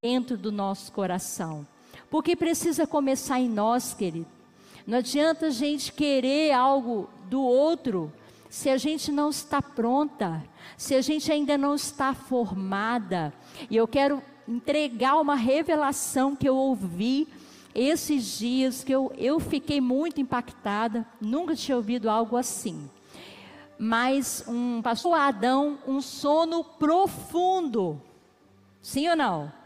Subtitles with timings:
[0.00, 1.66] dentro do nosso coração.
[2.08, 4.28] Porque precisa começar em nós, querido.
[4.86, 8.12] Não adianta a gente querer algo do outro
[8.48, 10.40] se a gente não está pronta,
[10.76, 13.34] se a gente ainda não está formada.
[13.68, 17.26] E eu quero entregar uma revelação que eu ouvi
[17.74, 22.88] esses dias, que eu, eu fiquei muito impactada, nunca tinha ouvido algo assim.
[23.76, 28.00] Mas um pastor Adão, um sono profundo.
[28.80, 29.57] Sim ou não?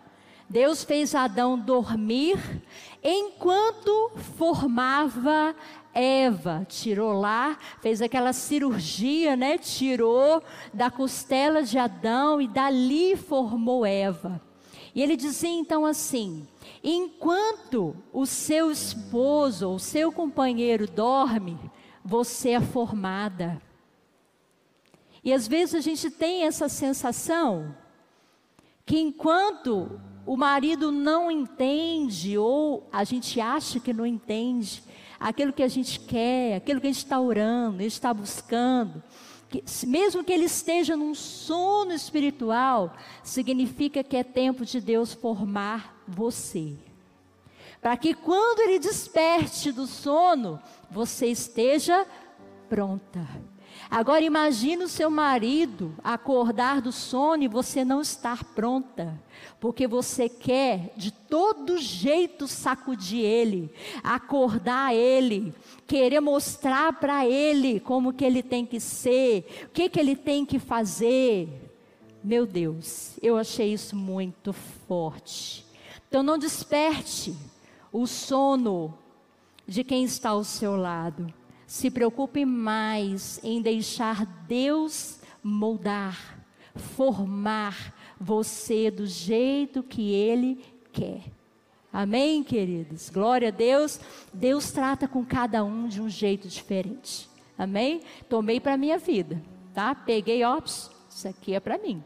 [0.52, 2.38] Deus fez Adão dormir
[3.02, 5.56] enquanto formava
[5.94, 6.66] Eva.
[6.68, 9.56] Tirou lá, fez aquela cirurgia, né?
[9.56, 14.42] Tirou da costela de Adão e dali formou Eva.
[14.94, 16.46] E ele dizia então assim:
[16.84, 21.58] enquanto o seu esposo ou seu companheiro dorme,
[22.04, 23.58] você é formada.
[25.24, 27.74] E às vezes a gente tem essa sensação
[28.84, 34.82] que enquanto o marido não entende, ou a gente acha que não entende,
[35.18, 39.02] aquilo que a gente quer, aquilo que a gente está orando, está buscando,
[39.48, 46.02] que, mesmo que ele esteja num sono espiritual, significa que é tempo de Deus formar
[46.06, 46.74] você.
[47.80, 52.06] Para que quando ele desperte do sono, você esteja
[52.68, 53.26] pronta.
[53.92, 59.22] Agora imagine o seu marido acordar do sono e você não estar pronta,
[59.60, 63.70] porque você quer de todo jeito sacudir ele,
[64.02, 65.54] acordar ele,
[65.86, 70.46] querer mostrar para ele como que ele tem que ser, o que que ele tem
[70.46, 71.70] que fazer.
[72.24, 75.66] Meu Deus, eu achei isso muito forte.
[76.08, 77.36] Então não desperte
[77.92, 78.96] o sono
[79.68, 81.41] de quem está ao seu lado.
[81.72, 86.38] Se preocupe mais em deixar Deus moldar,
[86.74, 90.62] formar você do jeito que Ele
[90.92, 91.22] quer.
[91.90, 93.08] Amém, queridos?
[93.08, 93.98] Glória a Deus.
[94.34, 97.26] Deus trata com cada um de um jeito diferente.
[97.56, 98.02] Amém?
[98.28, 99.94] Tomei para minha vida, tá?
[99.94, 102.04] Peguei, ó, isso aqui é para mim.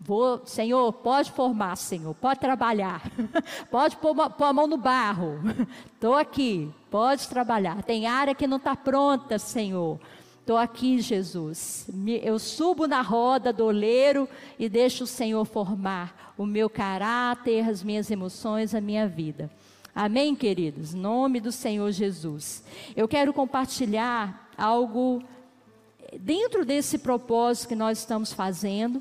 [0.00, 3.10] Vou, Senhor, pode formar, Senhor, pode trabalhar,
[3.70, 5.40] pode pôr, pôr a mão no barro.
[5.94, 7.82] Estou aqui, pode trabalhar.
[7.82, 9.98] Tem área que não está pronta, Senhor.
[10.40, 11.88] Estou aqui, Jesus.
[12.22, 14.28] Eu subo na roda do oleiro
[14.58, 19.50] e deixo o Senhor formar o meu caráter, as minhas emoções, a minha vida.
[19.94, 20.92] Amém, queridos?
[20.92, 22.62] Nome do Senhor Jesus.
[22.94, 25.22] Eu quero compartilhar algo
[26.20, 29.00] dentro desse propósito que nós estamos fazendo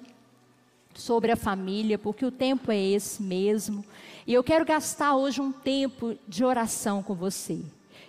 [0.95, 3.83] sobre a família, porque o tempo é esse mesmo.
[4.25, 7.59] E eu quero gastar hoje um tempo de oração com você.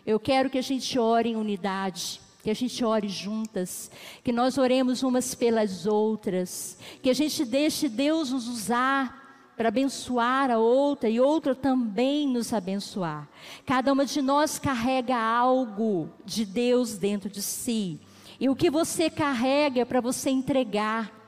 [0.06, 3.90] Eu quero que a gente ore em unidade, que a gente ore juntas,
[4.22, 9.24] que nós oremos umas pelas outras, que a gente deixe Deus nos usar
[9.56, 13.28] para abençoar a outra e outra também nos abençoar.
[13.64, 18.00] Cada uma de nós carrega algo de Deus dentro de si.
[18.38, 21.23] E o que você carrega é para você entregar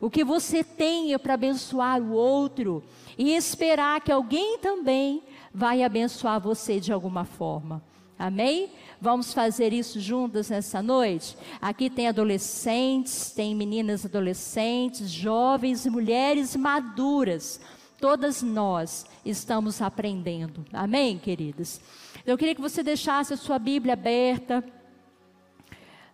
[0.00, 2.82] o que você tenha para abençoar o outro
[3.16, 7.82] e esperar que alguém também vai abençoar você de alguma forma.
[8.18, 8.70] Amém?
[8.98, 11.36] Vamos fazer isso juntas nessa noite?
[11.60, 17.60] Aqui tem adolescentes, tem meninas adolescentes, jovens e mulheres maduras.
[18.00, 20.64] Todas nós estamos aprendendo.
[20.72, 21.80] Amém, queridas?
[22.24, 24.64] Eu queria que você deixasse a sua Bíblia aberta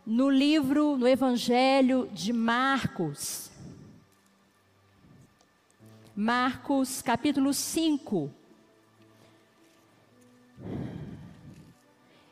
[0.04, 3.51] no livro, no Evangelho de Marcos.
[6.14, 8.30] Marcos capítulo 5.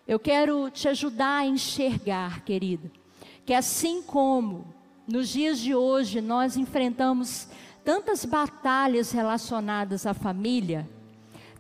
[0.06, 2.92] Eu quero te ajudar a enxergar, querida,
[3.46, 4.66] que assim como
[5.08, 7.48] nos dias de hoje nós enfrentamos
[7.82, 10.86] tantas batalhas relacionadas à família,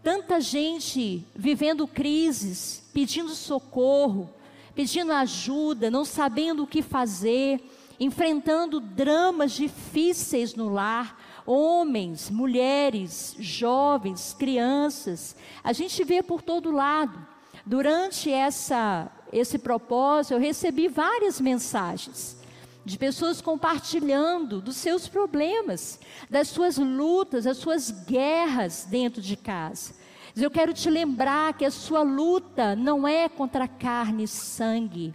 [0.02, 4.28] tanta gente vivendo crises, pedindo socorro,
[4.74, 7.62] pedindo ajuda, não sabendo o que fazer,
[7.98, 11.18] enfrentando dramas difíceis no lar,
[11.50, 15.34] homens, mulheres, jovens, crianças.
[15.64, 17.26] A gente vê por todo lado.
[17.66, 22.38] Durante essa, esse propósito, eu recebi várias mensagens
[22.84, 25.98] de pessoas compartilhando dos seus problemas,
[26.30, 29.92] das suas lutas, das suas guerras dentro de casa.
[30.36, 35.12] Eu quero te lembrar que a sua luta não é contra carne e sangue,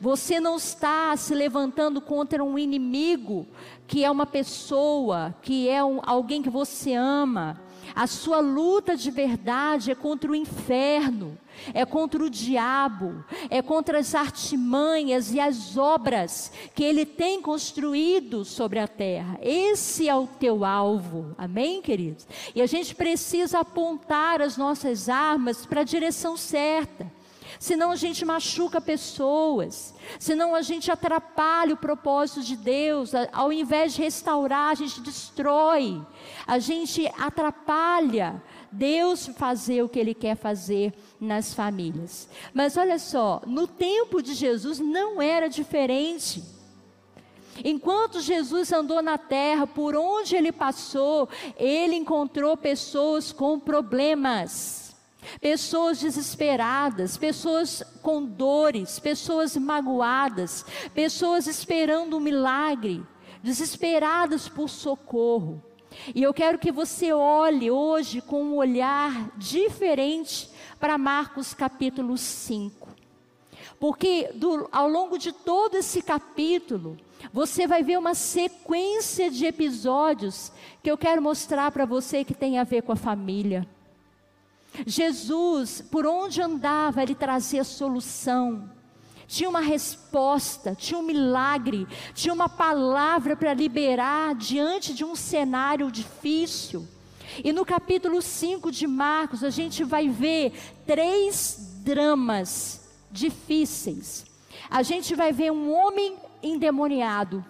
[0.00, 3.46] Você não está se levantando contra um inimigo
[3.88, 7.58] que é uma pessoa, que é um, alguém que você ama.
[7.94, 11.38] A sua luta de verdade é contra o inferno,
[11.72, 18.44] é contra o diabo, é contra as artimanhas e as obras que ele tem construído
[18.44, 19.38] sobre a terra.
[19.40, 22.28] Esse é o teu alvo, amém, queridos?
[22.54, 27.17] E a gente precisa apontar as nossas armas para a direção certa
[27.58, 33.94] senão a gente machuca pessoas, senão a gente atrapalha o propósito de Deus, ao invés
[33.94, 36.00] de restaurar, a gente destrói,
[36.46, 42.28] a gente atrapalha Deus fazer o que Ele quer fazer nas famílias.
[42.52, 46.42] Mas olha só, no tempo de Jesus não era diferente.
[47.64, 54.87] Enquanto Jesus andou na terra, por onde ele passou, ele encontrou pessoas com problemas
[55.40, 63.04] pessoas desesperadas, pessoas com dores, pessoas magoadas, pessoas esperando um milagre,
[63.42, 65.62] desesperadas por socorro.
[66.14, 72.88] E eu quero que você olhe hoje com um olhar diferente para Marcos capítulo 5.
[73.80, 76.96] Porque do, ao longo de todo esse capítulo,
[77.32, 82.58] você vai ver uma sequência de episódios que eu quero mostrar para você que tem
[82.58, 83.66] a ver com a família
[84.86, 88.70] Jesus, por onde andava, ele trazia solução.
[89.26, 95.90] Tinha uma resposta, tinha um milagre, tinha uma palavra para liberar diante de um cenário
[95.90, 96.88] difícil.
[97.44, 100.52] E no capítulo 5 de Marcos, a gente vai ver
[100.86, 104.24] três dramas difíceis.
[104.70, 107.44] A gente vai ver um homem endemoniado.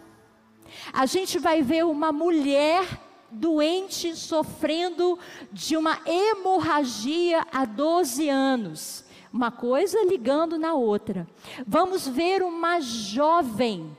[0.92, 2.86] A gente vai ver uma mulher
[3.30, 5.18] doente, sofrendo
[5.52, 9.04] de uma hemorragia há 12 anos.
[9.32, 11.28] Uma coisa ligando na outra.
[11.66, 13.96] Vamos ver uma jovem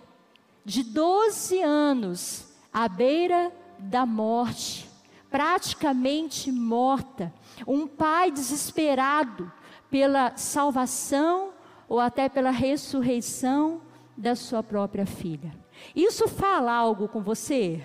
[0.66, 4.90] de 12 anos à beira da morte,
[5.30, 7.34] praticamente morta.
[7.68, 9.52] Um pai desesperado
[9.90, 11.52] pela salvação
[11.88, 13.82] ou até pela ressurreição
[14.16, 15.52] da sua própria filha.
[15.96, 17.82] Isso fala algo com você?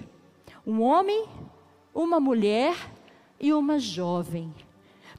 [0.66, 1.26] Um homem,
[1.94, 2.74] uma mulher
[3.38, 4.52] e uma jovem.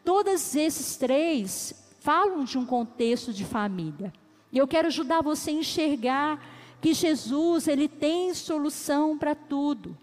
[0.03, 4.13] Todos esses três falam de um contexto de família.
[4.51, 6.39] E eu quero ajudar você a enxergar
[6.81, 9.97] que Jesus, ele tem solução para tudo.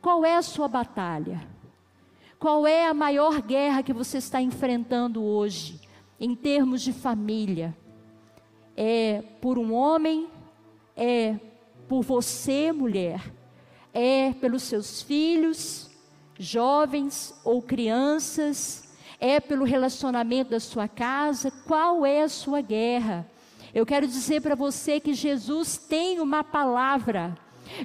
[0.00, 1.46] Qual é a sua batalha?
[2.38, 5.80] Qual é a maior guerra que você está enfrentando hoje,
[6.18, 7.74] em termos de família?
[8.76, 10.28] É por um homem?
[10.96, 11.38] É
[11.88, 13.32] por você, mulher?
[13.94, 15.88] É pelos seus filhos,
[16.36, 23.26] jovens ou crianças, é pelo relacionamento da sua casa, qual é a sua guerra?
[23.72, 27.36] Eu quero dizer para você que Jesus tem uma palavra,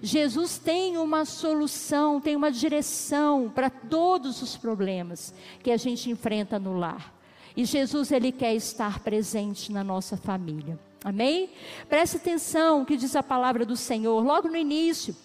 [0.01, 5.33] Jesus tem uma solução, tem uma direção para todos os problemas
[5.63, 7.13] que a gente enfrenta no lar.
[7.55, 10.77] E Jesus, Ele quer estar presente na nossa família.
[11.03, 11.49] Amém?
[11.87, 15.15] Preste atenção que diz a palavra do Senhor, logo no início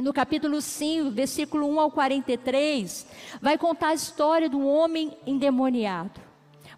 [0.00, 3.06] no capítulo 5, versículo 1 ao 43,
[3.40, 6.20] vai contar a história do homem endemoniado.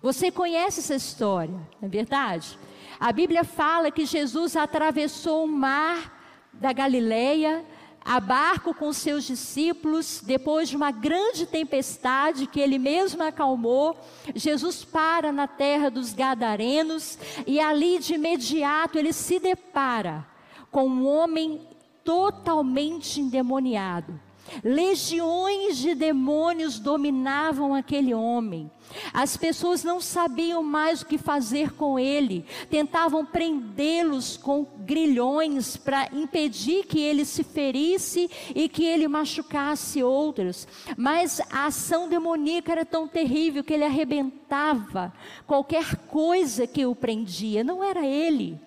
[0.02, 2.58] Você conhece essa história, não é verdade?
[2.99, 6.12] A Bíblia fala que Jesus atravessou o mar
[6.52, 7.64] da Galileia
[8.05, 13.96] a barco com seus discípulos, depois de uma grande tempestade que ele mesmo acalmou,
[14.34, 20.26] Jesus para na terra dos Gadarenos e ali de imediato ele se depara
[20.70, 21.66] com um homem
[22.04, 24.20] totalmente endemoniado.
[24.62, 28.70] Legiões de demônios dominavam aquele homem.
[29.12, 36.08] As pessoas não sabiam mais o que fazer com ele, tentavam prendê-los com grilhões para
[36.12, 40.68] impedir que ele se ferisse e que ele machucasse outros.
[40.96, 45.12] Mas a ação demoníaca era tão terrível que ele arrebentava
[45.46, 47.64] qualquer coisa que o prendia.
[47.64, 48.61] Não era ele,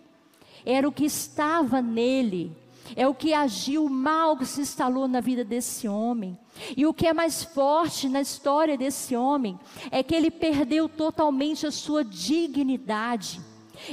[0.66, 2.52] era o que estava nele
[2.96, 6.38] é o que agiu, mal que se instalou na vida desse homem.
[6.76, 9.60] E o que é mais forte na história desse homem
[9.92, 13.42] é que ele perdeu totalmente a sua dignidade.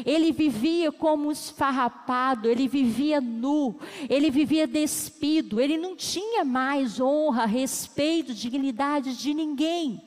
[0.04, 3.76] Ele vivia como esfarrapado, ele vivia nu,
[4.08, 10.02] ele vivia despido, ele não tinha mais honra, respeito, dignidade de ninguém.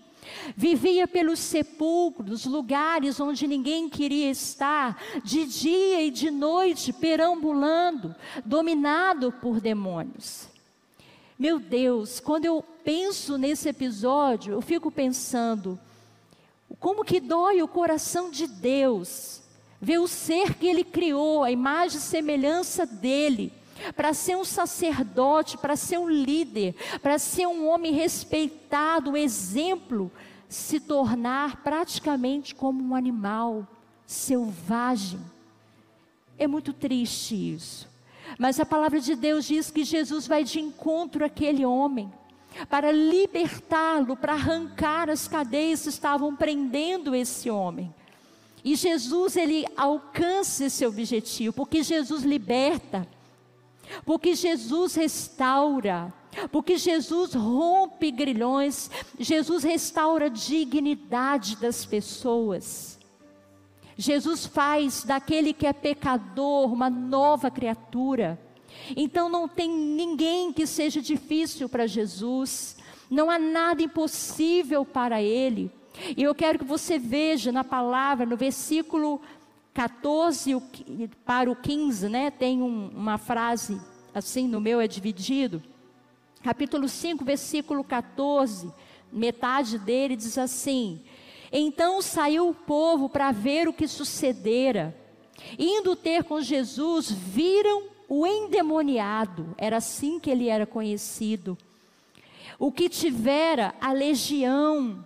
[0.55, 8.15] Vivia pelos sepulcros, lugares onde ninguém queria estar, de dia e de noite, perambulando,
[8.45, 10.47] dominado por demônios.
[11.37, 15.79] Meu Deus, quando eu penso nesse episódio, eu fico pensando,
[16.79, 19.41] como que dói o coração de Deus
[19.79, 23.53] ver o ser que ele criou, a imagem e semelhança dele,
[23.95, 30.11] para ser um sacerdote, para ser um líder, para ser um homem respeitado, um exemplo,
[30.49, 33.67] se tornar praticamente como um animal
[34.05, 35.19] selvagem.
[36.37, 37.87] É muito triste isso.
[38.37, 42.11] Mas a palavra de Deus diz que Jesus vai de encontro àquele homem
[42.69, 47.93] para libertá-lo, para arrancar as cadeias que estavam prendendo esse homem.
[48.63, 53.07] E Jesus ele alcança esse objetivo, porque Jesus liberta,
[54.05, 56.13] porque Jesus restaura,
[56.51, 62.99] porque Jesus rompe grilhões, Jesus restaura a dignidade das pessoas.
[63.97, 68.39] Jesus faz daquele que é pecador uma nova criatura.
[68.95, 72.77] Então não tem ninguém que seja difícil para Jesus,
[73.09, 75.71] não há nada impossível para Ele.
[76.15, 79.19] E eu quero que você veja na palavra, no versículo
[79.77, 80.59] 14
[81.23, 82.31] para o 15, né?
[82.31, 83.79] Tem um, uma frase
[84.11, 85.61] assim, no meu é dividido.
[86.41, 88.73] Capítulo 5, versículo 14,
[89.13, 90.99] metade dele diz assim:
[91.51, 94.97] Então saiu o povo para ver o que sucedera.
[95.59, 101.55] Indo ter com Jesus, viram o endemoniado, era assim que ele era conhecido,
[102.57, 105.05] o que tivera a legião,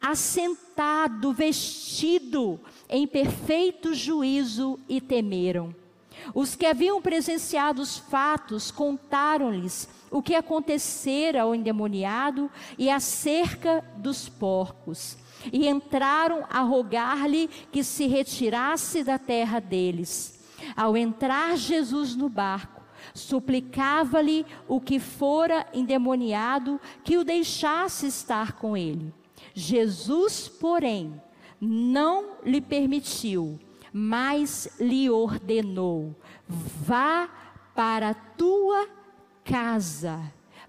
[0.00, 5.74] assentado, vestido em perfeito juízo e temeram.
[6.34, 14.28] Os que haviam presenciado os fatos contaram-lhes o que acontecera ao endemoniado e acerca dos
[14.28, 15.16] porcos.
[15.52, 20.40] E entraram a rogar-lhe que se retirasse da terra deles.
[20.76, 22.82] Ao entrar Jesus no barco,
[23.14, 29.14] suplicava-lhe o que fora endemoniado que o deixasse estar com ele.
[29.58, 31.20] Jesus, porém,
[31.60, 33.58] não lhe permitiu,
[33.92, 36.14] mas lhe ordenou:
[36.46, 37.28] vá
[37.74, 38.88] para a tua
[39.44, 40.20] casa,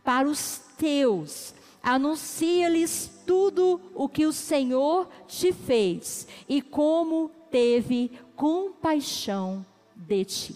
[0.04, 1.54] para os teus,
[1.84, 9.64] anuncia-lhes tudo o que o Senhor te fez e como teve compaixão
[9.96, 10.56] de ti.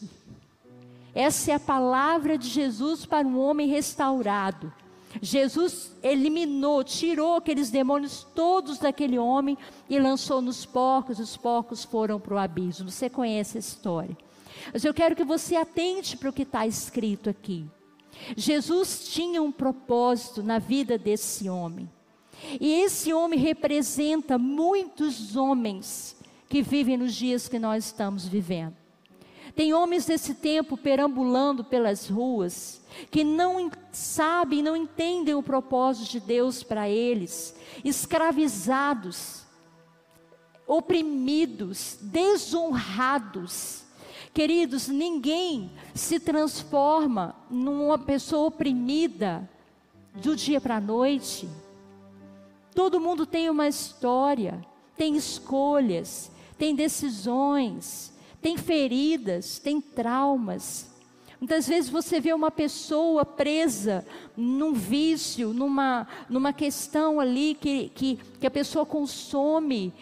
[1.14, 4.74] Essa é a palavra de Jesus para um homem restaurado.
[5.22, 9.58] Jesus eliminou, tirou aqueles demônios todos daquele homem
[9.90, 12.90] e lançou nos porcos, os porcos foram para o abismo.
[12.90, 14.18] Você conhece a história.
[14.72, 17.66] Mas eu quero que você atente para o que está escrito aqui.
[18.38, 21.90] Jesus tinha um propósito na vida desse homem.
[22.60, 26.16] E esse homem representa muitos homens
[26.50, 28.83] que vivem nos dias que nós estamos vivendo.
[29.56, 32.82] Tem homens desse tempo perambulando pelas ruas,
[33.12, 39.44] que não sabem, não entendem o propósito de Deus para eles, escravizados,
[40.66, 43.84] oprimidos, desonrados.
[44.34, 49.48] Queridos, ninguém se transforma numa pessoa oprimida
[50.16, 51.48] do dia para a noite.
[52.74, 54.66] Todo mundo tem uma história,
[54.98, 58.13] tem escolhas, tem decisões,
[58.44, 60.92] tem feridas, tem traumas.
[61.40, 68.20] Muitas vezes você vê uma pessoa presa num vício, numa, numa questão ali que, que,
[68.40, 69.94] que a pessoa consome,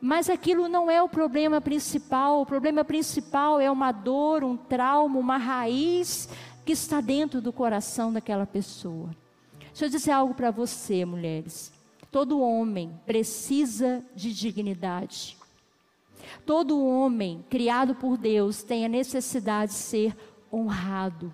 [0.00, 2.40] mas aquilo não é o problema principal.
[2.40, 6.28] O problema principal é uma dor, um trauma, uma raiz
[6.64, 9.10] que está dentro do coração daquela pessoa.
[9.58, 11.72] Deixa eu dizer algo para você, mulheres.
[12.10, 15.39] Todo homem precisa de dignidade.
[16.44, 20.16] Todo homem criado por Deus tem a necessidade de ser
[20.52, 21.32] honrado.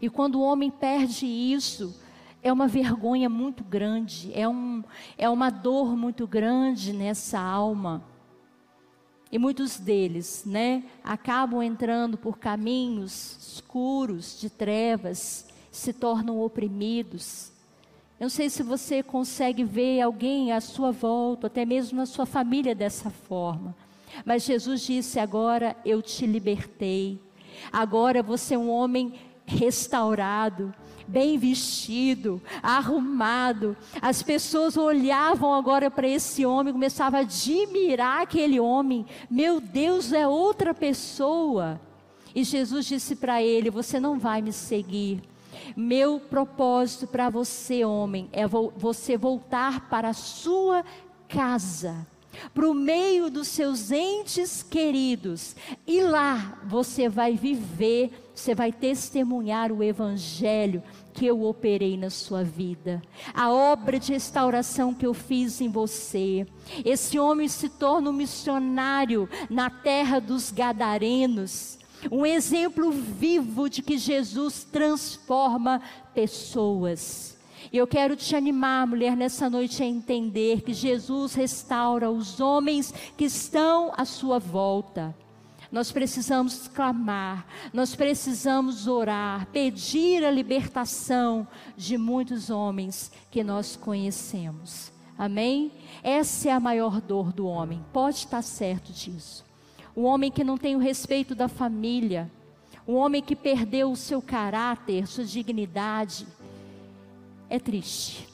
[0.00, 1.98] E quando o homem perde isso,
[2.42, 4.82] é uma vergonha muito grande, é, um,
[5.18, 8.04] é uma dor muito grande nessa alma.
[9.30, 17.52] E muitos deles, né, acabam entrando por caminhos escuros de trevas, se tornam oprimidos.
[18.18, 22.24] Eu não sei se você consegue ver alguém à sua volta, até mesmo na sua
[22.24, 23.76] família dessa forma.
[24.24, 27.20] Mas Jesus disse: agora eu te libertei.
[27.70, 29.12] Agora você é um homem
[29.44, 30.74] restaurado,
[31.06, 33.76] bem vestido, arrumado.
[34.00, 39.04] As pessoas olhavam agora para esse homem, começavam a admirar aquele homem.
[39.28, 41.78] Meu Deus, é outra pessoa.
[42.34, 45.22] E Jesus disse para ele: Você não vai me seguir
[45.76, 50.84] meu propósito para você, homem, é vo você voltar para a sua
[51.28, 52.06] casa,
[52.54, 55.56] para o meio dos seus entes queridos,
[55.86, 60.82] e lá você vai viver, você vai testemunhar o Evangelho
[61.14, 66.46] que eu operei na sua vida, a obra de restauração que eu fiz em você.
[66.84, 71.75] Esse homem se torna um missionário na terra dos Gadarenos,
[72.10, 75.80] um exemplo vivo de que Jesus transforma
[76.14, 77.36] pessoas.
[77.72, 82.92] E eu quero te animar, mulher, nessa noite a entender que Jesus restaura os homens
[83.16, 85.14] que estão à sua volta.
[85.70, 91.46] Nós precisamos clamar, nós precisamos orar, pedir a libertação
[91.76, 94.92] de muitos homens que nós conhecemos.
[95.18, 95.72] Amém?
[96.02, 99.45] Essa é a maior dor do homem, pode estar certo disso.
[99.96, 102.30] O homem que não tem o respeito da família,
[102.86, 106.26] o homem que perdeu o seu caráter, sua dignidade,
[107.48, 108.28] é triste.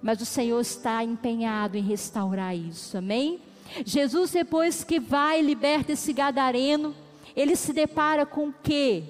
[0.00, 3.38] Mas o Senhor está empenhado em restaurar isso, amém?
[3.84, 6.94] Jesus, depois que vai e liberta esse gadareno,
[7.36, 9.04] ele se depara com o quê?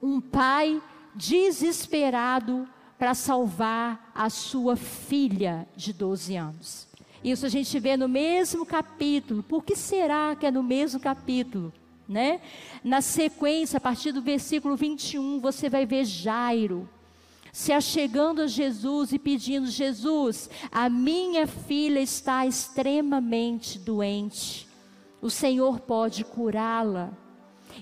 [0.00, 0.80] Um pai
[1.14, 6.91] desesperado para salvar a sua filha de 12 anos.
[7.22, 9.42] Isso a gente vê no mesmo capítulo.
[9.42, 11.72] Por que será que é no mesmo capítulo?
[12.08, 12.40] Né?
[12.82, 16.88] Na sequência, a partir do versículo 21, você vai ver Jairo
[17.52, 24.66] se achegando a Jesus e pedindo: Jesus, a minha filha está extremamente doente,
[25.20, 27.12] o Senhor pode curá-la.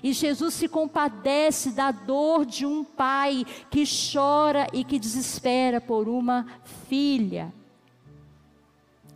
[0.03, 6.07] E Jesus se compadece da dor de um pai que chora e que desespera por
[6.07, 6.45] uma
[6.87, 7.53] filha.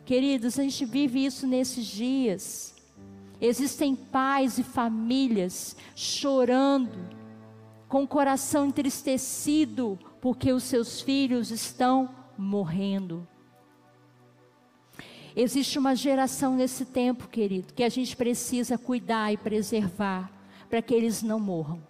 [0.05, 2.75] Queridos, a gente vive isso nesses dias.
[3.41, 7.09] Existem pais e famílias chorando,
[7.89, 13.27] com o coração entristecido porque os seus filhos estão morrendo.
[15.35, 20.31] Existe uma geração nesse tempo, querido, que a gente precisa cuidar e preservar
[20.69, 21.81] para que eles não morram.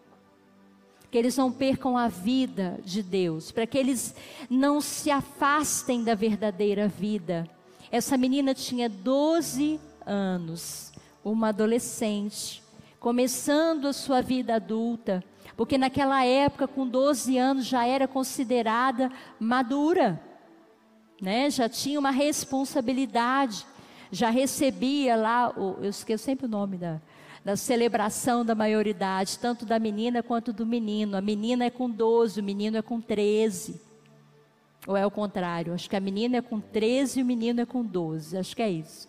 [1.12, 4.15] Que eles não percam a vida de Deus, para que eles
[4.50, 7.50] não se afastem da verdadeira vida.
[7.92, 10.92] Essa menina tinha 12 anos,
[11.24, 12.63] uma adolescente,
[13.00, 15.24] começando a sua vida adulta,
[15.56, 20.22] porque naquela época, com 12 anos, já era considerada madura,
[21.22, 21.50] né?
[21.50, 23.65] já tinha uma responsabilidade,
[24.12, 27.00] já recebia lá, o, eu esqueço sempre o nome da,
[27.44, 31.15] da celebração da maioridade, tanto da menina quanto do menino.
[31.15, 33.80] A menina é com 12, o menino é com 13.
[34.88, 35.74] Ou é o contrário?
[35.74, 38.38] Acho que a menina é com 13 e o menino é com 12.
[38.38, 39.08] Acho que é isso.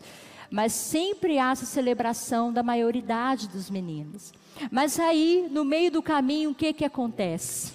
[0.50, 4.32] Mas sempre há essa celebração da maioridade dos meninos.
[4.70, 7.74] Mas aí, no meio do caminho, o que que acontece?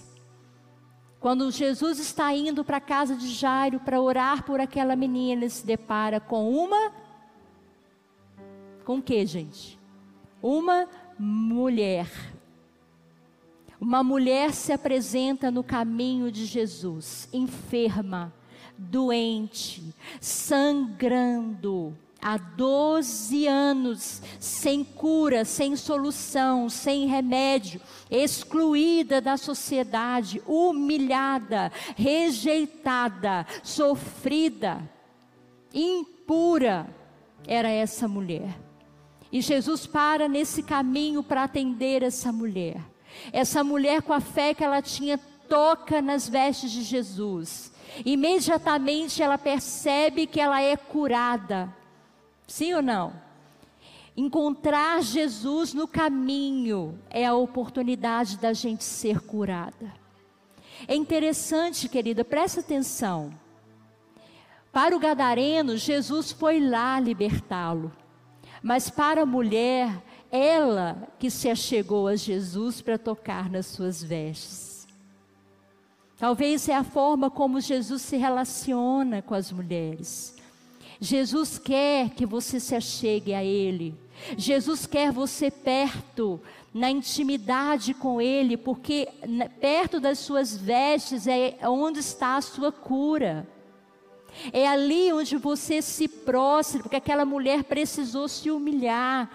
[1.20, 5.50] Quando Jesus está indo para a casa de Jairo para orar por aquela menina, ele
[5.50, 6.92] se depara com uma
[8.84, 9.80] com o que, gente?
[10.42, 10.88] Uma
[11.20, 12.08] mulher.
[13.82, 18.32] Uma mulher se apresenta no caminho de Jesus, enferma,
[18.78, 31.72] doente, sangrando há 12 anos, sem cura, sem solução, sem remédio, excluída da sociedade, humilhada,
[31.96, 34.88] rejeitada, sofrida,
[35.74, 36.88] impura,
[37.48, 38.60] era essa mulher.
[39.32, 42.91] E Jesus para nesse caminho para atender essa mulher.
[43.32, 45.18] Essa mulher, com a fé que ela tinha,
[45.50, 47.72] toca nas vestes de Jesus.
[48.06, 51.74] Imediatamente ela percebe que ela é curada
[52.52, 53.14] Sim ou não?
[54.16, 59.94] Encontrar Jesus no caminho é a oportunidade da gente ser curada.
[60.86, 63.32] É interessante, querida, presta atenção.
[64.70, 67.90] Para o gadareno, Jesus foi lá libertá-lo.
[68.62, 74.88] Mas para a mulher, ela que se achegou a Jesus para tocar nas suas vestes.
[76.18, 80.36] Talvez é a forma como Jesus se relaciona com as mulheres.
[81.00, 83.96] Jesus quer que você se achegue a Ele.
[84.38, 86.40] Jesus quer você perto,
[86.72, 89.10] na intimidade com Ele, porque
[89.60, 93.48] perto das suas vestes é onde está a sua cura.
[94.54, 99.30] É ali onde você se prostra, porque aquela mulher precisou se humilhar,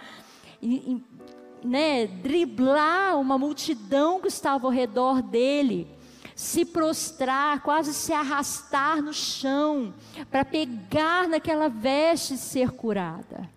[1.64, 5.88] né, driblar uma multidão que estava ao redor dele
[6.36, 9.94] se prostrar, quase se arrastar no chão,
[10.30, 13.48] para pegar naquela veste e ser curada.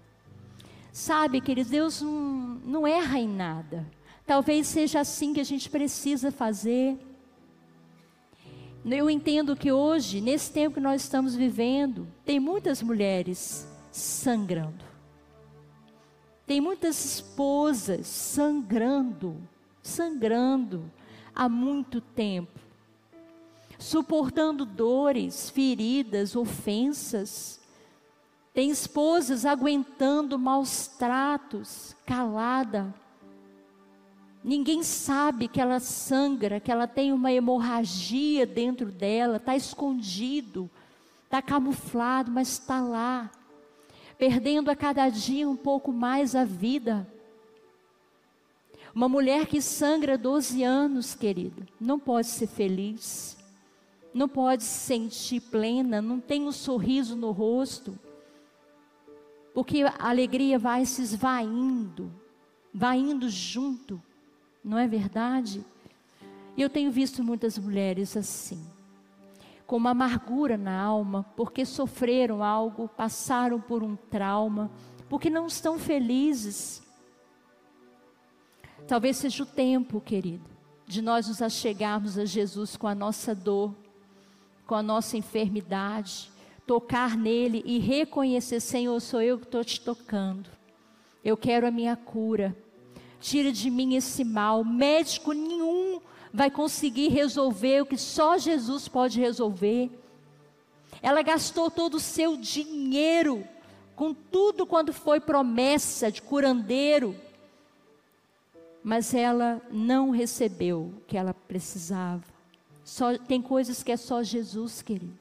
[0.94, 2.12] Sabe, queridos, Deus não,
[2.66, 3.86] não erra em nada.
[4.26, 6.98] Talvez seja assim que a gente precisa fazer.
[8.86, 14.89] Eu entendo que hoje, nesse tempo que nós estamos vivendo, tem muitas mulheres sangrando.
[16.50, 19.38] Tem muitas esposas sangrando,
[19.84, 20.92] sangrando
[21.36, 22.60] há muito tempo
[23.78, 27.62] suportando dores, feridas, ofensas.
[28.52, 32.92] Tem esposas aguentando maus tratos, calada.
[34.44, 40.68] Ninguém sabe que ela sangra, que ela tem uma hemorragia dentro dela, está escondido,
[41.26, 43.30] está camuflado, mas está lá,
[44.20, 47.08] perdendo a cada dia um pouco mais a vida.
[48.94, 53.38] Uma mulher que sangra 12 anos, querido, não pode ser feliz,
[54.14, 57.98] não pode se sentir plena, não tem um sorriso no rosto,
[59.54, 62.12] porque a alegria vai se esvaindo,
[62.74, 64.02] vai indo junto,
[64.62, 65.66] não é verdade?
[66.58, 68.62] E eu tenho visto muitas mulheres assim,
[69.70, 74.70] com uma amargura na alma, porque sofreram algo, passaram por um trauma,
[75.08, 76.82] porque não estão felizes
[78.90, 80.50] Talvez seja o tempo, querido,
[80.88, 83.76] de nós nos achegarmos a Jesus com a nossa dor,
[84.66, 86.32] com a nossa enfermidade,
[86.66, 90.50] tocar nele e reconhecer: Senhor, sou eu que estou te tocando.
[91.24, 92.58] Eu quero a minha cura.
[93.20, 94.64] Tira de mim esse mal.
[94.64, 96.02] Médico nenhum
[96.34, 99.90] vai conseguir resolver o que só Jesus pode resolver.
[101.02, 103.48] Ela gastou todo o seu dinheiro
[103.96, 107.16] com tudo quando foi promessa de curandeiro
[108.84, 112.24] mas ela não recebeu o que ela precisava.
[112.84, 115.18] Só, tem coisas que é só Jesus, querido.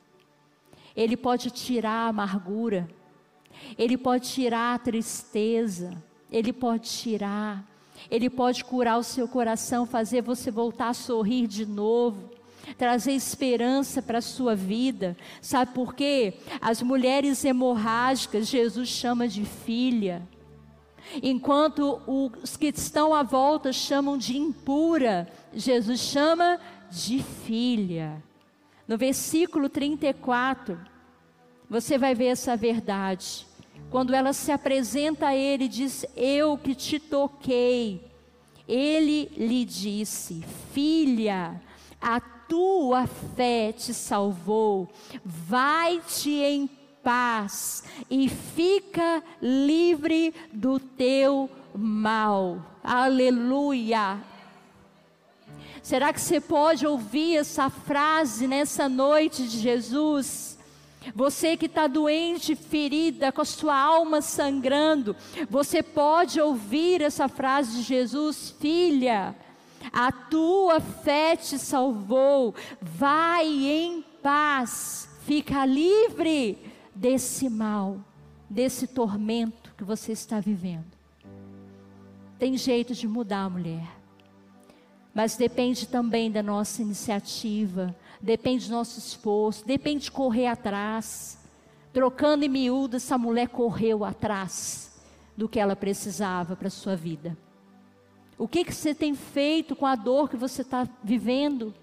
[0.97, 2.89] Ele pode tirar a amargura,
[3.77, 5.91] Ele pode tirar a tristeza,
[6.31, 7.65] Ele pode tirar,
[8.11, 12.31] Ele pode curar o seu coração, fazer você voltar a sorrir de novo,
[12.77, 15.17] trazer esperança para a sua vida.
[15.41, 16.35] Sabe por quê?
[16.61, 20.27] As mulheres hemorrágicas, Jesus chama de filha
[21.23, 28.23] Enquanto os que estão à volta chamam de impura, Jesus chama de filha.
[28.87, 30.79] No versículo 34,
[31.69, 33.47] você vai ver essa verdade.
[33.91, 38.07] Quando ela se apresenta a ele e diz: Eu que te toquei.
[38.67, 41.61] Ele lhe disse: Filha,
[42.01, 44.89] a tua fé te salvou.
[45.25, 46.69] Vai-te em
[47.03, 52.63] paz e fica livre do teu mal.
[52.85, 54.19] Aleluia.
[55.83, 60.58] Será que você pode ouvir essa frase nessa noite de Jesus?
[61.15, 65.17] Você que está doente, ferida, com a sua alma sangrando,
[65.49, 69.35] você pode ouvir essa frase de Jesus, filha,
[69.93, 76.59] a tua fé te salvou, vai em paz, fica livre
[76.95, 77.99] desse mal,
[78.51, 80.99] desse tormento que você está vivendo.
[82.39, 83.99] Tem jeito de mudar, mulher.
[85.15, 91.39] Mas depende também da nossa iniciativa, depende do nosso esforço, depende de correr atrás.
[91.93, 95.01] Trocando em miúdo, essa mulher correu atrás
[95.37, 97.37] do que ela precisava para a sua vida.
[98.37, 101.75] O que, que você tem feito com a dor que você está vivendo?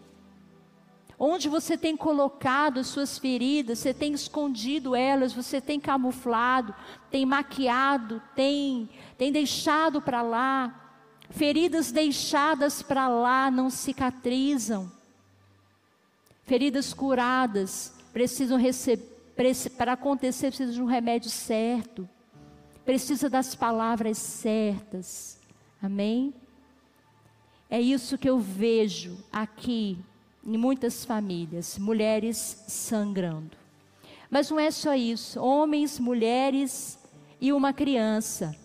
[1.17, 6.75] Onde você tem colocado as suas feridas, você tem escondido elas, você tem camuflado,
[7.09, 10.81] tem maquiado, tem, tem deixado para lá.
[11.29, 14.91] Feridas deixadas para lá não cicatrizam.
[16.45, 19.13] Feridas curadas precisam receber,
[19.77, 22.07] para acontecer, precisa de um remédio certo.
[22.85, 25.39] Precisa das palavras certas.
[25.81, 26.33] Amém?
[27.69, 29.97] É isso que eu vejo aqui
[30.45, 33.57] em muitas famílias, mulheres sangrando.
[34.29, 36.99] Mas não é só isso, homens, mulheres
[37.41, 38.55] e uma criança.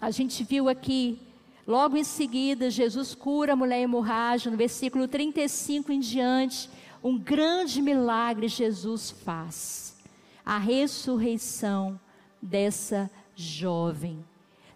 [0.00, 1.18] A gente viu aqui,
[1.66, 6.70] logo em seguida, Jesus cura a mulher hemorrágica, no versículo 35 em diante,
[7.02, 9.96] um grande milagre Jesus faz.
[10.44, 12.00] A ressurreição
[12.40, 14.24] dessa jovem.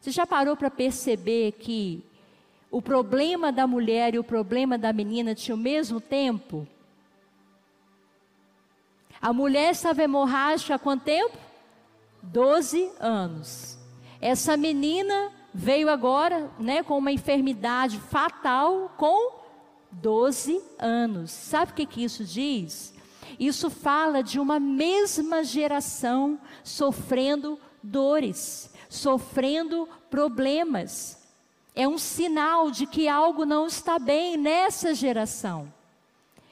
[0.01, 2.03] Você já parou para perceber que
[2.71, 6.67] o problema da mulher e o problema da menina tinham o mesmo tempo?
[9.21, 11.37] A mulher estava hemorrágica há quanto tempo?
[12.23, 13.79] Doze anos.
[14.21, 19.41] Essa menina veio agora, né, com uma enfermidade fatal com
[19.91, 21.31] 12 anos.
[21.31, 22.95] Sabe o que, que isso diz?
[23.39, 31.21] Isso fala de uma mesma geração sofrendo dores, sofrendo problemas
[31.75, 35.73] é um sinal de que algo não está bem nessa geração.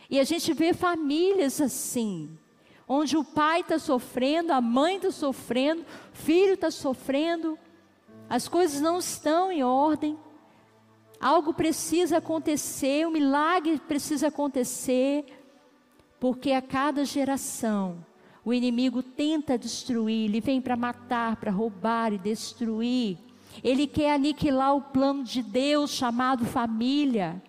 [0.09, 2.31] E a gente vê famílias assim,
[2.89, 7.59] onde o pai está sofrendo, a mãe está sofrendo, o filho está sofrendo,
[8.29, 10.19] as coisas não estão em ordem,
[11.21, 15.25] algo precisa acontecer, um milagre precisa acontecer,
[16.21, 18.05] Porque a cada geração
[18.45, 23.19] o inimigo tenta destruir, ele vem para matar, para roubar e destruir.
[23.63, 27.43] Ele quer aniquilar o plano de Deus chamado família.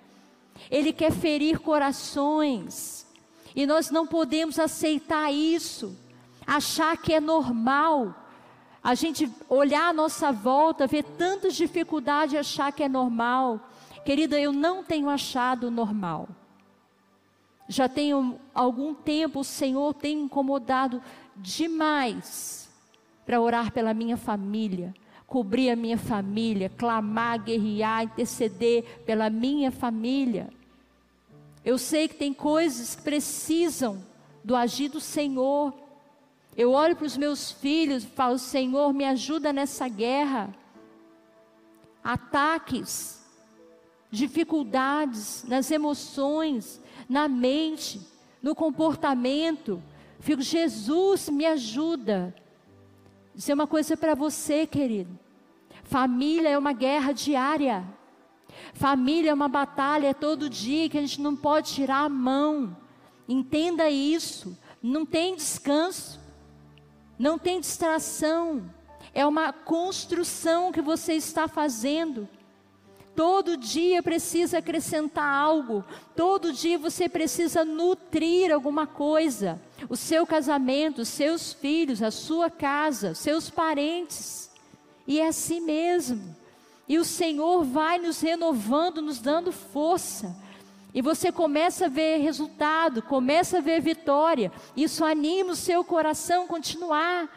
[0.69, 3.07] Ele quer ferir corações.
[3.55, 5.97] E nós não podemos aceitar isso,
[6.45, 8.13] achar que é normal.
[8.83, 13.59] A gente olhar à nossa volta, ver tantas dificuldades e achar que é normal.
[14.05, 16.29] Querida, eu não tenho achado normal.
[17.67, 21.01] Já tenho algum tempo, o Senhor tem incomodado
[21.35, 22.69] demais
[23.25, 24.91] para orar pela minha família,
[25.27, 30.49] cobrir a minha família, clamar, guerrear, interceder pela minha família.
[31.63, 34.03] Eu sei que tem coisas que precisam
[34.43, 35.73] do agir do Senhor.
[36.59, 40.53] Eu olho para os meus filhos e falo: Senhor, me ajuda nessa guerra.
[42.03, 43.25] Ataques,
[44.11, 48.01] dificuldades nas emoções, na mente,
[48.43, 49.81] no comportamento.
[50.19, 52.35] Fico, Jesus, me ajuda.
[53.33, 55.17] Dizer uma coisa para você, querido.
[55.85, 57.85] Família é uma guerra diária.
[58.73, 62.75] Família é uma batalha é todo dia que a gente não pode tirar a mão.
[63.29, 64.57] Entenda isso.
[64.83, 66.18] Não tem descanso.
[67.19, 68.73] Não tem distração.
[69.13, 72.29] É uma construção que você está fazendo.
[73.13, 75.83] Todo dia precisa acrescentar algo.
[76.15, 79.61] Todo dia você precisa nutrir alguma coisa.
[79.89, 84.49] O seu casamento, os seus filhos, a sua casa, seus parentes.
[85.05, 86.33] E é assim mesmo.
[86.87, 90.33] E o Senhor vai nos renovando, nos dando força.
[90.93, 94.51] E você começa a ver resultado, começa a ver vitória.
[94.75, 97.29] Isso anima o seu coração a continuar.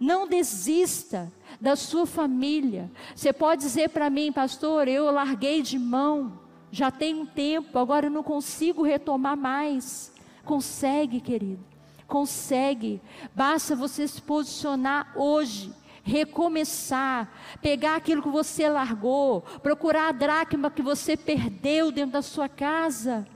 [0.00, 2.90] Não desista da sua família.
[3.14, 8.06] Você pode dizer para mim, pastor, eu larguei de mão, já tem um tempo, agora
[8.06, 10.12] eu não consigo retomar mais.
[10.44, 11.64] Consegue, querido,
[12.06, 13.00] consegue.
[13.34, 15.72] Basta você se posicionar hoje
[16.04, 22.48] recomeçar, pegar aquilo que você largou, procurar a dracma que você perdeu dentro da sua
[22.48, 23.26] casa.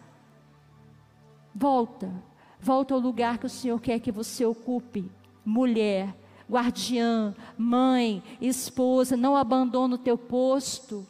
[1.55, 2.13] Volta,
[2.61, 5.11] volta ao lugar que o Senhor quer que você ocupe,
[5.45, 6.15] mulher,
[6.49, 11.07] guardiã, mãe, esposa, não abandona o teu posto.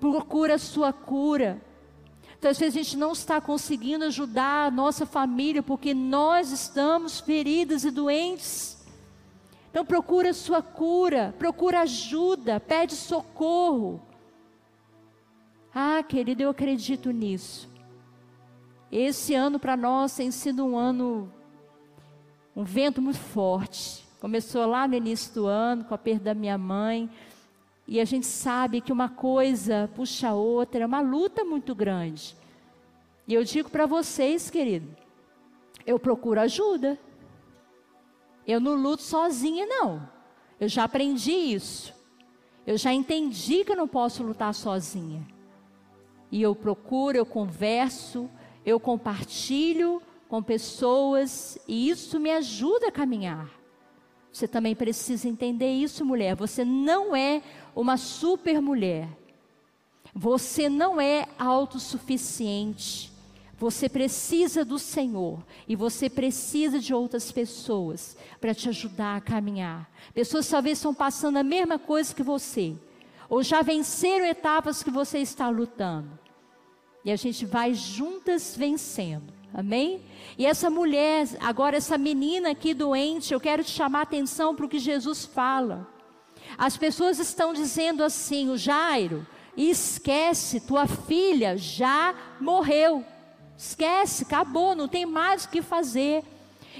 [0.00, 1.62] Procura a sua cura.
[2.36, 7.20] Então, às vezes a gente não está conseguindo ajudar a nossa família porque nós estamos
[7.20, 8.77] feridas e doentes.
[9.70, 14.00] Então procura sua cura, procura ajuda, pede socorro.
[15.74, 17.68] Ah, querido, eu acredito nisso.
[18.90, 21.30] Esse ano para nós tem sido um ano,
[22.56, 24.06] um vento muito forte.
[24.18, 27.08] Começou lá no início do ano, com a perda da minha mãe.
[27.86, 32.34] E a gente sabe que uma coisa puxa a outra, é uma luta muito grande.
[33.26, 34.88] E eu digo para vocês, querido,
[35.86, 36.98] eu procuro ajuda.
[38.48, 40.08] Eu não luto sozinha, não.
[40.58, 41.94] Eu já aprendi isso.
[42.66, 45.26] Eu já entendi que eu não posso lutar sozinha.
[46.32, 48.30] E eu procuro, eu converso,
[48.64, 53.50] eu compartilho com pessoas e isso me ajuda a caminhar.
[54.32, 56.34] Você também precisa entender isso, mulher.
[56.34, 57.42] Você não é
[57.76, 59.08] uma super mulher.
[60.14, 63.12] Você não é autossuficiente.
[63.58, 69.90] Você precisa do Senhor e você precisa de outras pessoas para te ajudar a caminhar.
[70.14, 72.76] Pessoas talvez estão passando a mesma coisa que você,
[73.28, 76.16] ou já venceram etapas que você está lutando.
[77.04, 79.32] E a gente vai juntas vencendo.
[79.52, 80.02] Amém?
[80.36, 84.66] E essa mulher, agora essa menina aqui doente, eu quero te chamar a atenção para
[84.66, 85.88] o que Jesus fala.
[86.56, 93.04] As pessoas estão dizendo assim: o Jairo, esquece, tua filha já morreu.
[93.58, 96.22] Esquece, acabou, não tem mais o que fazer.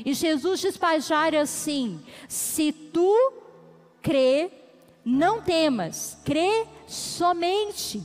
[0.04, 3.32] E Jesus diz para Jairo assim: se tu
[4.00, 4.48] crê,
[5.04, 8.00] não temas, crê somente.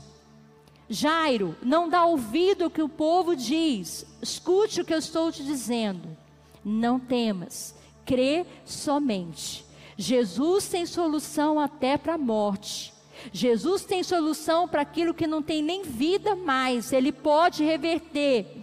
[0.90, 5.44] Jairo, não dá ouvido ao que o povo diz, escute o que eu estou te
[5.44, 6.18] dizendo.
[6.66, 9.64] Não temas, crê somente.
[9.96, 12.92] Jesus tem solução até para a morte.
[13.32, 18.63] Jesus tem solução para aquilo que não tem nem vida mais, ele pode reverter.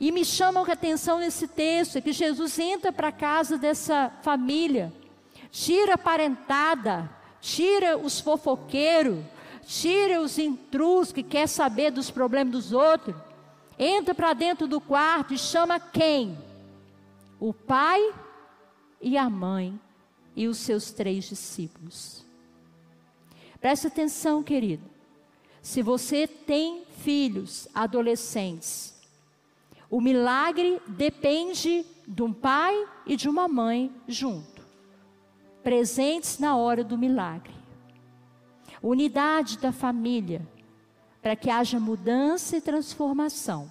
[0.00, 4.10] E me chama a atenção nesse texto é que Jesus entra para a casa dessa
[4.22, 4.92] família,
[5.50, 9.18] tira a parentada, tira os fofoqueiros,
[9.66, 13.14] tira os intrusos que quer saber dos problemas dos outros,
[13.78, 16.38] entra para dentro do quarto e chama quem?
[17.38, 18.14] O pai
[19.00, 19.78] e a mãe
[20.34, 22.24] e os seus três discípulos.
[23.60, 24.84] Preste atenção, querido.
[25.60, 28.91] Se você tem filhos adolescentes,
[29.92, 32.74] O milagre depende de um pai
[33.04, 34.66] e de uma mãe junto,
[35.62, 37.52] presentes na hora do milagre.
[38.82, 40.48] Unidade da família,
[41.20, 43.70] para que haja mudança e transformação.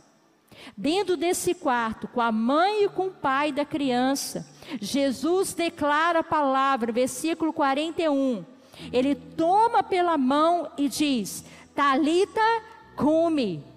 [0.77, 4.47] Dentro desse quarto, com a mãe e com o pai da criança,
[4.79, 8.45] Jesus declara a palavra, versículo 41.
[8.93, 12.39] Ele toma pela mão e diz: Talita
[12.95, 13.70] come,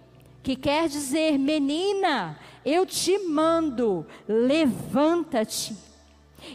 [0.45, 5.75] que quer dizer, menina, eu te mando, levanta-te.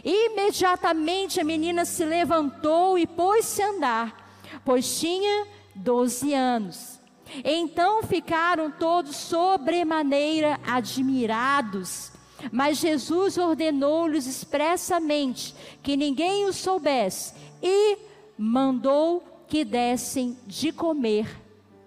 [0.04, 7.00] Imediatamente a menina se levantou e pôs-se a andar, pois tinha 12 anos.
[7.44, 12.12] Então ficaram todos sobremaneira admirados.
[12.52, 17.98] Mas Jesus ordenou-lhes expressamente que ninguém o soubesse e
[18.38, 21.28] mandou que dessem de comer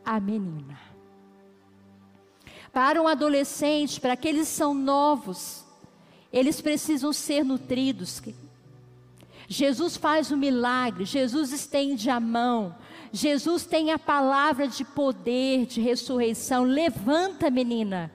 [0.05, 0.82] à menina.
[2.73, 5.63] Para um adolescente, para aqueles que são novos,
[6.33, 8.19] eles precisam ser nutridos.
[9.47, 12.75] Jesus faz o um milagre, Jesus estende a mão,
[13.11, 16.63] Jesus tem a palavra de poder, de ressurreição.
[16.63, 18.11] Levanta, menina.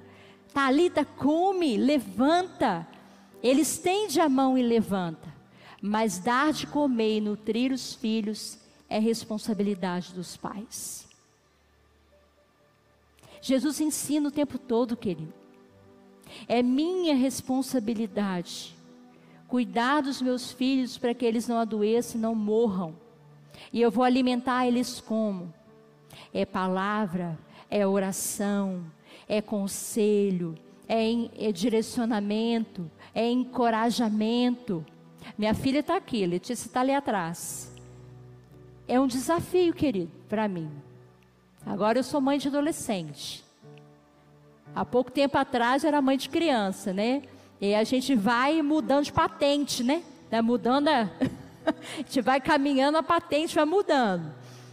[0.52, 2.84] Talita, come, levanta.
[3.40, 5.32] Ele estende a mão e levanta.
[5.80, 11.07] Mas dar de comer e nutrir os filhos é responsabilidade dos pais.
[13.40, 15.32] Jesus ensina o tempo todo, querido.
[16.46, 18.76] É minha responsabilidade
[19.48, 22.94] cuidar dos meus filhos para que eles não adoeçam, não morram.
[23.72, 25.52] E eu vou alimentar eles como?
[26.32, 27.38] É palavra,
[27.70, 28.84] é oração,
[29.26, 30.54] é conselho,
[30.86, 34.84] é, em, é direcionamento, é encorajamento.
[35.36, 37.74] Minha filha está aqui, Letícia está ali atrás.
[38.86, 40.70] É um desafio, querido, para mim.
[41.68, 43.44] Agora eu sou mãe de adolescente.
[44.74, 47.22] Há pouco tempo atrás eu era mãe de criança, né?
[47.60, 50.02] E a gente vai mudando de patente, né?
[50.42, 51.02] Mudando a...
[51.68, 54.32] a gente vai caminhando, a patente vai mudando.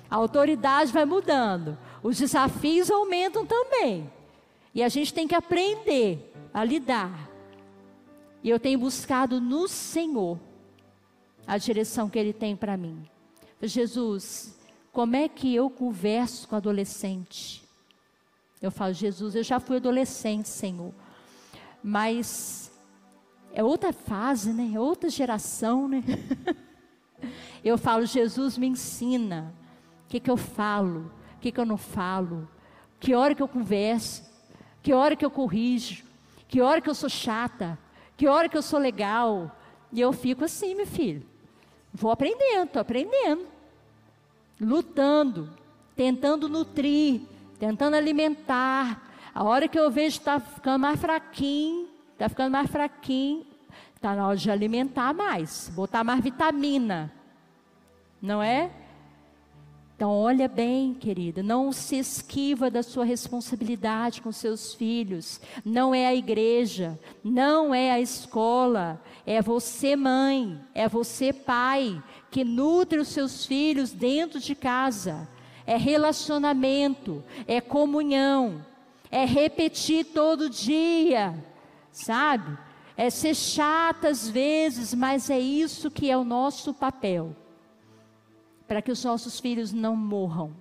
[0.09, 1.77] A autoridade vai mudando.
[2.01, 4.09] Os desafios aumentam também.
[4.73, 7.29] E a gente tem que aprender a lidar.
[8.41, 10.39] E eu tenho buscado no Senhor
[11.45, 13.05] a direção que Ele tem para mim.
[13.61, 14.55] Jesus,
[14.95, 17.61] como é que eu converso com adolescente?
[18.61, 20.93] Eu falo, Jesus, eu já fui adolescente, Senhor.
[21.83, 22.71] Mas
[23.51, 24.71] é outra fase, né?
[24.73, 26.01] É outra geração, né?
[27.61, 29.53] Eu falo, Jesus me ensina.
[30.05, 31.11] O que, que eu falo?
[31.35, 32.47] O que, que eu não falo?
[32.99, 34.23] Que hora que eu converso?
[34.83, 36.05] Que hora que eu corrijo?
[36.47, 37.77] Que hora que eu sou chata?
[38.15, 39.57] Que hora que eu sou legal?
[39.91, 41.25] E eu fico assim, meu filho.
[41.91, 43.54] Vou aprendendo, estou aprendendo.
[44.59, 45.49] Lutando,
[45.95, 47.21] tentando nutrir,
[47.59, 49.03] tentando alimentar.
[49.33, 53.45] A hora que eu vejo está ficando mais fraquinho, está ficando mais fraquinho,
[53.95, 57.11] está na hora de alimentar mais, botar mais vitamina
[58.25, 58.71] não é?
[59.95, 65.39] Então, olha bem, querida, não se esquiva da sua responsabilidade com seus filhos.
[65.63, 72.03] Não é a igreja, não é a escola, é você, mãe, é você, pai,
[72.35, 75.25] que nutre os seus filhos dentro de casa.
[75.65, 78.65] É relacionamento, é comunhão,
[79.09, 81.33] é repetir todo dia,
[81.93, 82.57] sabe?
[82.97, 87.33] É ser chata às vezes, mas é isso que é o nosso papel
[88.67, 90.53] para que os nossos filhos não morram,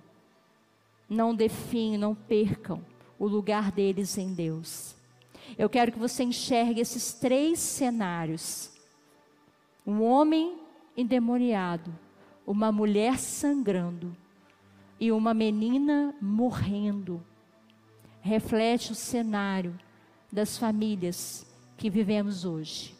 [1.09, 2.85] não definham, não percam
[3.19, 4.95] o lugar deles em Deus.
[5.57, 8.71] Eu quero que você enxergue esses três cenários:
[9.85, 10.63] um homem
[10.95, 11.93] endemoniado,
[12.45, 14.15] uma mulher sangrando
[14.99, 17.23] e uma menina morrendo.
[18.21, 19.77] Reflete o cenário
[20.31, 21.45] das famílias
[21.77, 22.95] que vivemos hoje.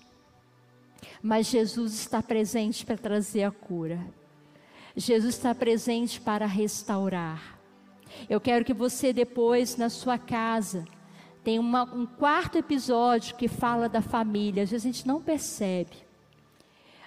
[1.21, 4.05] Mas Jesus está presente para trazer a cura.
[4.95, 7.59] Jesus está presente para restaurar.
[8.29, 10.85] Eu quero que você depois na sua casa
[11.43, 14.63] tenha uma, um quarto episódio que fala da família.
[14.63, 16.04] Às vezes a gente não percebe.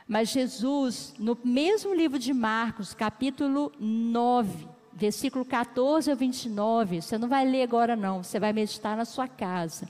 [0.09, 7.29] Mas Jesus, no mesmo livro de Marcos, capítulo 9, versículo 14 ao 29, você não
[7.29, 9.87] vai ler agora não, você vai meditar na sua casa.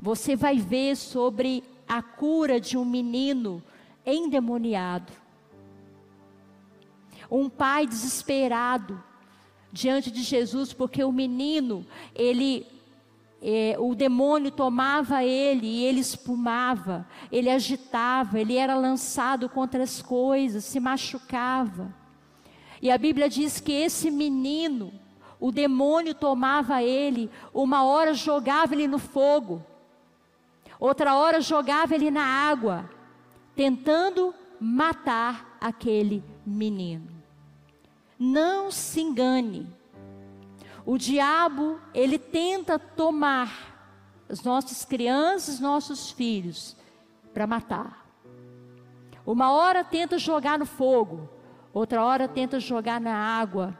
[0.00, 3.62] Você vai ver sobre a cura de um menino
[4.04, 5.12] endemoniado
[7.30, 9.02] um pai desesperado
[9.72, 11.84] diante de Jesus, porque o menino,
[12.14, 12.66] ele,
[13.48, 20.02] é, o demônio tomava ele e ele espumava, ele agitava, ele era lançado contra as
[20.02, 21.94] coisas, se machucava.
[22.82, 24.92] E a Bíblia diz que esse menino,
[25.38, 29.64] o demônio tomava ele, uma hora jogava ele no fogo,
[30.80, 32.90] outra hora jogava ele na água,
[33.54, 37.12] tentando matar aquele menino.
[38.18, 39.72] Não se engane.
[40.86, 43.76] O diabo, ele tenta tomar
[44.28, 46.76] as nossas crianças, nossos filhos,
[47.34, 48.06] para matar.
[49.26, 51.28] Uma hora tenta jogar no fogo,
[51.74, 53.76] outra hora tenta jogar na água,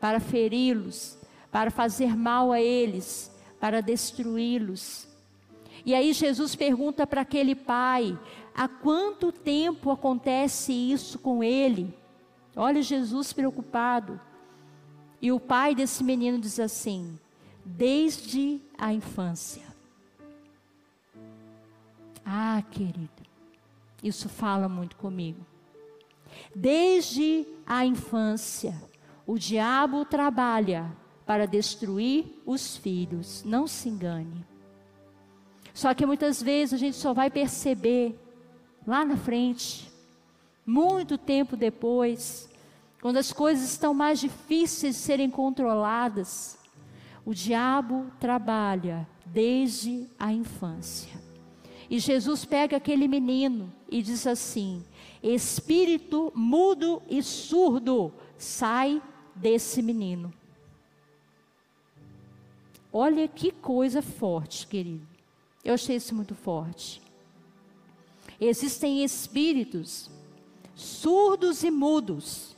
[0.00, 1.18] para feri-los,
[1.50, 3.30] para fazer mal a eles,
[3.60, 5.06] para destruí-los.
[5.84, 8.18] E aí Jesus pergunta para aquele pai:
[8.54, 11.94] há quanto tempo acontece isso com ele?
[12.56, 14.18] Olha Jesus preocupado.
[15.22, 17.16] E o pai desse menino diz assim:
[17.64, 19.62] desde a infância.
[22.24, 23.22] Ah, querido,
[24.02, 25.46] isso fala muito comigo.
[26.54, 28.74] Desde a infância.
[29.24, 30.90] O diabo trabalha
[31.24, 34.44] para destruir os filhos, não se engane.
[35.72, 38.18] Só que muitas vezes a gente só vai perceber
[38.84, 39.90] lá na frente,
[40.66, 42.51] muito tempo depois,
[43.02, 46.56] quando as coisas estão mais difíceis de serem controladas.
[47.26, 51.20] O diabo trabalha desde a infância.
[51.90, 54.84] E Jesus pega aquele menino e diz assim:
[55.20, 59.02] Espírito mudo e surdo, sai
[59.34, 60.32] desse menino.
[62.92, 65.06] Olha que coisa forte, querido.
[65.64, 67.02] Eu achei isso muito forte.
[68.40, 70.08] Existem espíritos
[70.74, 72.51] surdos e mudos.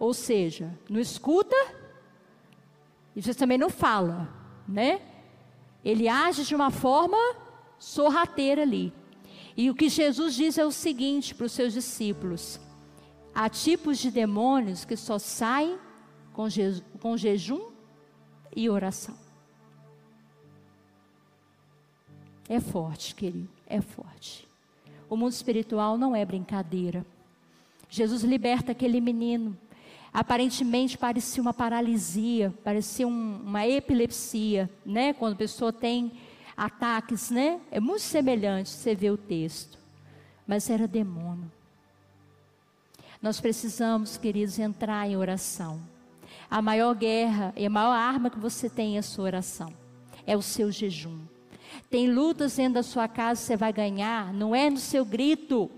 [0.00, 1.54] Ou seja, não escuta
[3.14, 4.32] e você também não fala,
[4.66, 5.02] né?
[5.84, 7.18] Ele age de uma forma
[7.78, 8.94] sorrateira ali.
[9.54, 12.58] E o que Jesus diz é o seguinte para os seus discípulos:
[13.34, 15.78] Há tipos de demônios que só saem
[16.32, 17.70] com, je com jejum
[18.56, 19.16] e oração.
[22.48, 24.48] É forte, querido, é forte.
[25.10, 27.04] O mundo espiritual não é brincadeira.
[27.88, 29.58] Jesus liberta aquele menino.
[30.12, 35.12] Aparentemente parecia uma paralisia, parecia um, uma epilepsia, né?
[35.12, 36.12] Quando a pessoa tem
[36.56, 37.60] ataques, né?
[37.70, 39.78] É muito semelhante, você vê o texto.
[40.46, 41.50] Mas era demônio.
[43.22, 45.80] Nós precisamos, queridos, entrar em oração.
[46.50, 49.72] A maior guerra e a maior arma que você tem é a sua oração,
[50.26, 51.20] é o seu jejum.
[51.88, 55.70] Tem lutas dentro da sua casa você vai ganhar, não é no seu grito,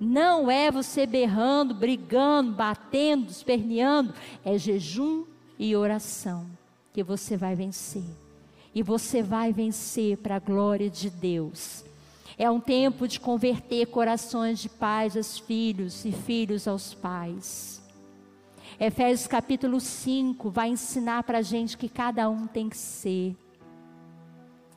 [0.00, 4.14] não é você berrando, brigando, batendo, esperneando,
[4.44, 5.24] é jejum
[5.58, 6.46] e oração
[6.92, 8.04] que você vai vencer.
[8.74, 11.84] E você vai vencer para a glória de Deus.
[12.36, 17.80] É um tempo de converter corações de pais aos filhos e filhos aos pais.
[18.78, 23.36] Efésios capítulo 5 vai ensinar para a gente que cada um tem que ser.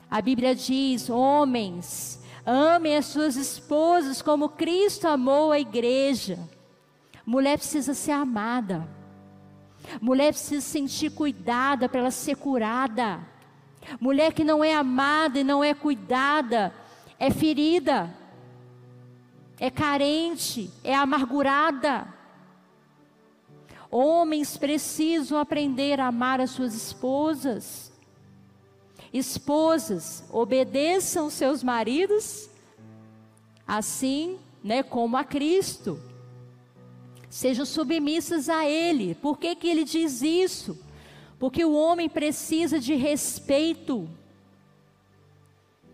[0.08, 6.38] A Bíblia diz: homens, amem as suas esposas como Cristo amou a igreja.
[7.24, 8.88] Mulher precisa ser amada.
[10.00, 13.20] Mulher precisa sentir cuidada para ela ser curada.
[14.00, 16.72] Mulher que não é amada e não é cuidada,
[17.18, 18.14] é ferida,
[19.60, 22.08] é carente, é amargurada.
[23.90, 27.87] Homens precisam aprender a amar as suas esposas.
[29.12, 32.48] Esposas, obedeçam seus maridos,
[33.66, 35.98] assim, né, como a Cristo.
[37.30, 39.14] Sejam submissas a Ele.
[39.14, 40.78] Por que, que Ele diz isso?
[41.38, 44.08] Porque o homem precisa de respeito.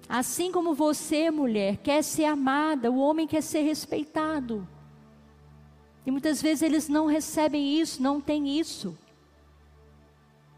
[0.08, 4.66] Assim como você, mulher, quer ser amada, o homem quer ser respeitado.
[6.06, 8.96] E muitas vezes eles não recebem isso, não têm isso.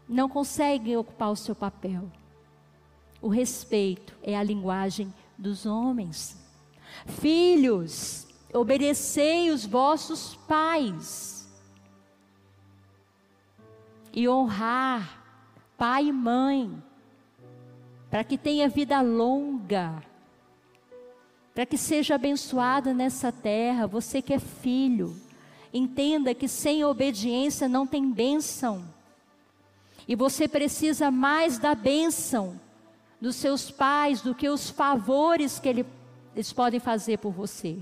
[0.07, 2.09] Não conseguem ocupar o seu papel.
[3.27, 6.37] O respeito é a linguagem dos homens.
[7.05, 11.45] Filhos, obedecei os vossos pais.
[14.13, 15.25] E honrar
[15.77, 16.81] pai e mãe
[18.09, 20.01] para que tenha vida longa,
[21.53, 23.87] para que seja abençoada nessa terra.
[23.87, 25.13] Você que é filho,
[25.73, 28.85] entenda que sem obediência não tem bênção.
[30.07, 32.57] E você precisa mais da bênção
[33.19, 35.67] dos seus pais do que os favores que
[36.35, 37.75] eles podem fazer por você.